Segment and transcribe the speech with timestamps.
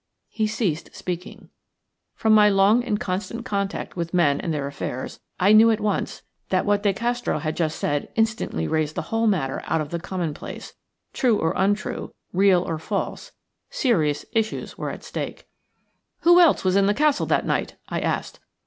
[0.29, 1.31] He ceased speaking.
[1.31, 5.19] "HE DASHED HEADLONG DOWN." From my long and constant contact with men and their affairs,
[5.39, 9.27] I knew at once that what De Castro had just said instantly raised the whole
[9.27, 10.73] matter out of the commonplace;
[11.13, 13.31] true or untrue, real or false,
[13.69, 15.45] serious issues were at stake.
[16.21, 18.39] "Who else was in the castle that night?" I asked.